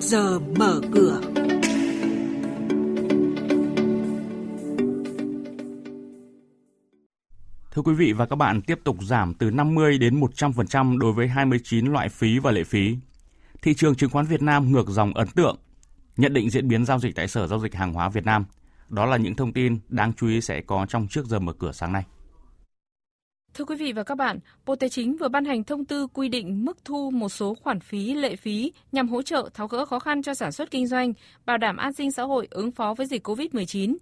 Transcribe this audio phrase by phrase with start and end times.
[0.00, 1.20] giờ mở cửa.
[7.70, 11.28] Thưa quý vị và các bạn, tiếp tục giảm từ 50 đến 100% đối với
[11.28, 12.96] 29 loại phí và lệ phí.
[13.62, 15.56] Thị trường chứng khoán Việt Nam ngược dòng ấn tượng.
[16.16, 18.44] Nhận định diễn biến giao dịch tại Sở Giao dịch Hàng hóa Việt Nam.
[18.88, 21.72] Đó là những thông tin đáng chú ý sẽ có trong trước giờ mở cửa
[21.72, 22.04] sáng nay.
[23.60, 26.28] Thưa quý vị và các bạn, Bộ Tài chính vừa ban hành thông tư quy
[26.28, 29.98] định mức thu một số khoản phí, lệ phí nhằm hỗ trợ tháo gỡ khó
[29.98, 31.12] khăn cho sản xuất kinh doanh,
[31.46, 33.96] bảo đảm an sinh xã hội ứng phó với dịch COVID-19.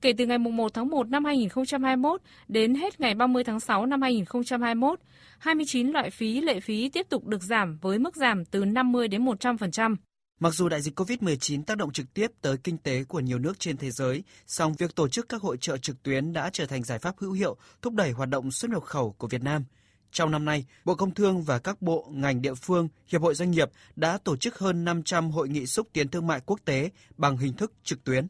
[0.00, 4.02] Kể từ ngày 1 tháng 1 năm 2021 đến hết ngày 30 tháng 6 năm
[4.02, 5.00] 2021,
[5.38, 9.24] 29 loại phí, lệ phí tiếp tục được giảm với mức giảm từ 50 đến
[9.24, 9.96] 100%.
[10.42, 13.58] Mặc dù đại dịch COVID-19 tác động trực tiếp tới kinh tế của nhiều nước
[13.58, 16.82] trên thế giới, song việc tổ chức các hội trợ trực tuyến đã trở thành
[16.84, 19.64] giải pháp hữu hiệu thúc đẩy hoạt động xuất nhập khẩu của Việt Nam.
[20.12, 23.50] Trong năm nay, Bộ Công Thương và các bộ, ngành địa phương, hiệp hội doanh
[23.50, 27.36] nghiệp đã tổ chức hơn 500 hội nghị xúc tiến thương mại quốc tế bằng
[27.36, 28.26] hình thức trực tuyến.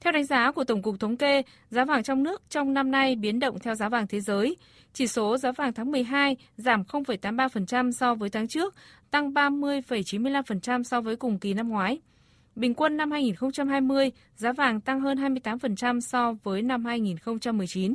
[0.00, 3.16] Theo đánh giá của Tổng cục Thống kê, giá vàng trong nước trong năm nay
[3.16, 4.56] biến động theo giá vàng thế giới.
[4.92, 8.74] Chỉ số giá vàng tháng 12 giảm 0,83% so với tháng trước,
[9.10, 11.98] tăng 30,95% so với cùng kỳ năm ngoái.
[12.56, 17.94] Bình quân năm 2020, giá vàng tăng hơn 28% so với năm 2019.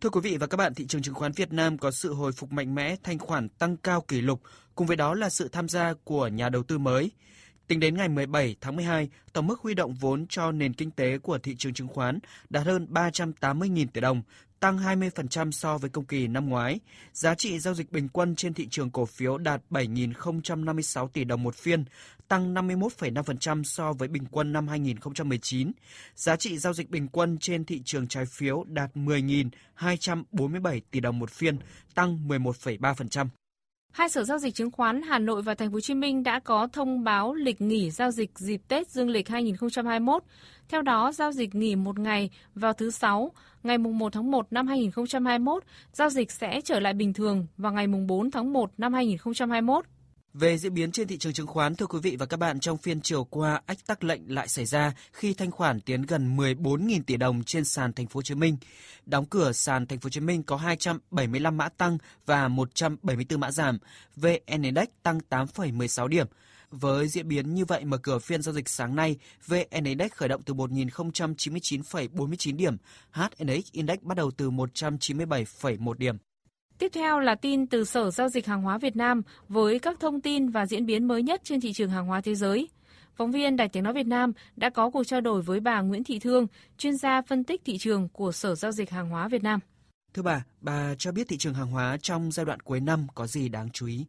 [0.00, 2.32] Thưa quý vị và các bạn, thị trường chứng khoán Việt Nam có sự hồi
[2.32, 4.42] phục mạnh mẽ, thanh khoản tăng cao kỷ lục,
[4.74, 7.10] cùng với đó là sự tham gia của nhà đầu tư mới.
[7.66, 11.18] Tính đến ngày 17 tháng 12, tổng mức huy động vốn cho nền kinh tế
[11.18, 12.18] của thị trường chứng khoán
[12.50, 14.22] đạt hơn 380.000 tỷ đồng,
[14.60, 16.80] tăng 20% so với cùng kỳ năm ngoái.
[17.12, 21.42] Giá trị giao dịch bình quân trên thị trường cổ phiếu đạt 7.056 tỷ đồng
[21.42, 21.84] một phiên,
[22.28, 25.72] tăng 51,5% so với bình quân năm 2019.
[26.14, 31.18] Giá trị giao dịch bình quân trên thị trường trái phiếu đạt 10.247 tỷ đồng
[31.18, 31.58] một phiên,
[31.94, 33.26] tăng 11,3%.
[33.98, 36.38] Hai sở giao dịch chứng khoán Hà Nội và Thành phố Hồ Chí Minh đã
[36.38, 40.22] có thông báo lịch nghỉ giao dịch dịp Tết Dương lịch 2021.
[40.68, 43.32] Theo đó, giao dịch nghỉ một ngày vào thứ Sáu,
[43.62, 47.86] ngày 1 tháng 1 năm 2021, giao dịch sẽ trở lại bình thường vào ngày
[47.86, 49.84] 4 tháng 1 năm 2021.
[50.34, 52.78] Về diễn biến trên thị trường chứng khoán, thưa quý vị và các bạn, trong
[52.78, 57.02] phiên chiều qua, ách tắc lệnh lại xảy ra khi thanh khoản tiến gần 14.000
[57.06, 58.56] tỷ đồng trên sàn Thành phố Hồ Chí Minh.
[59.06, 63.50] Đóng cửa sàn Thành phố Hồ Chí Minh có 275 mã tăng và 174 mã
[63.50, 63.78] giảm.
[64.16, 66.26] VN Index tăng 8,16 điểm.
[66.70, 69.16] Với diễn biến như vậy, mở cửa phiên giao dịch sáng nay,
[69.46, 72.76] VN Index khởi động từ 1.099,49 điểm,
[73.10, 76.16] HNX Index bắt đầu từ 197,1 điểm.
[76.78, 80.20] Tiếp theo là tin từ Sở Giao dịch Hàng hóa Việt Nam với các thông
[80.20, 82.68] tin và diễn biến mới nhất trên thị trường hàng hóa thế giới.
[83.16, 86.04] Phóng viên Đài Tiếng Nói Việt Nam đã có cuộc trao đổi với bà Nguyễn
[86.04, 86.46] Thị Thương,
[86.78, 89.60] chuyên gia phân tích thị trường của Sở Giao dịch Hàng hóa Việt Nam.
[90.14, 93.26] Thưa bà, bà cho biết thị trường hàng hóa trong giai đoạn cuối năm có
[93.26, 94.04] gì đáng chú ý?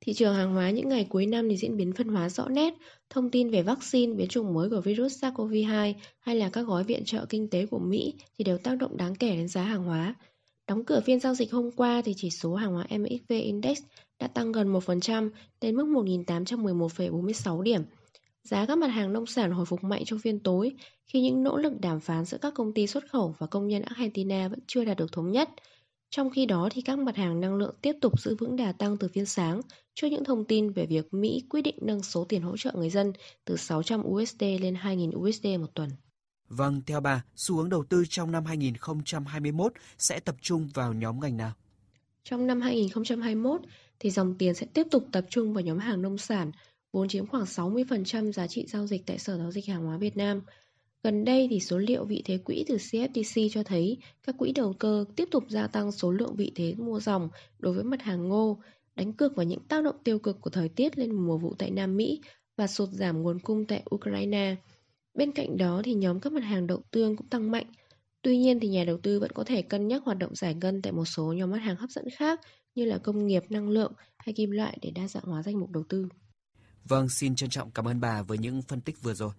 [0.00, 2.74] Thị trường hàng hóa những ngày cuối năm thì diễn biến phân hóa rõ nét.
[3.10, 7.04] Thông tin về vaccine, biến chủng mới của virus SARS-CoV-2 hay là các gói viện
[7.04, 10.14] trợ kinh tế của Mỹ thì đều tác động đáng kể đến giá hàng hóa.
[10.68, 13.82] Đóng cửa phiên giao dịch hôm qua thì chỉ số hàng hóa MXV Index
[14.18, 15.30] đã tăng gần 1%
[15.60, 17.82] đến mức 1.811,46 điểm.
[18.42, 20.72] Giá các mặt hàng nông sản hồi phục mạnh trong phiên tối
[21.06, 23.82] khi những nỗ lực đàm phán giữa các công ty xuất khẩu và công nhân
[23.82, 25.50] Argentina vẫn chưa đạt được thống nhất.
[26.10, 28.96] Trong khi đó thì các mặt hàng năng lượng tiếp tục giữ vững đà tăng
[28.96, 29.60] từ phiên sáng
[29.94, 32.90] trước những thông tin về việc Mỹ quyết định nâng số tiền hỗ trợ người
[32.90, 33.12] dân
[33.44, 35.88] từ 600 USD lên 2.000 USD một tuần.
[36.48, 41.20] Vâng, theo bà, xu hướng đầu tư trong năm 2021 sẽ tập trung vào nhóm
[41.20, 41.52] ngành nào?
[42.24, 43.60] Trong năm 2021
[43.98, 46.52] thì dòng tiền sẽ tiếp tục tập trung vào nhóm hàng nông sản,
[46.92, 50.16] vốn chiếm khoảng 60% giá trị giao dịch tại Sở Giao dịch Hàng hóa Việt
[50.16, 50.40] Nam.
[51.02, 54.72] Gần đây thì số liệu vị thế quỹ từ CFTC cho thấy các quỹ đầu
[54.72, 57.28] cơ tiếp tục gia tăng số lượng vị thế mua dòng
[57.58, 58.58] đối với mặt hàng ngô,
[58.96, 61.70] đánh cược vào những tác động tiêu cực của thời tiết lên mùa vụ tại
[61.70, 62.20] Nam Mỹ
[62.56, 64.56] và sụt giảm nguồn cung tại Ukraine.
[65.18, 67.66] Bên cạnh đó thì nhóm các mặt hàng đậu tương cũng tăng mạnh.
[68.22, 70.82] Tuy nhiên thì nhà đầu tư vẫn có thể cân nhắc hoạt động giải ngân
[70.82, 72.40] tại một số nhóm mặt hàng hấp dẫn khác
[72.74, 75.70] như là công nghiệp, năng lượng hay kim loại để đa dạng hóa danh mục
[75.70, 76.08] đầu tư.
[76.84, 79.30] Vâng, xin trân trọng cảm ơn bà với những phân tích vừa rồi.